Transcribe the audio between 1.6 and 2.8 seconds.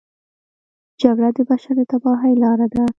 د تباهۍ لاره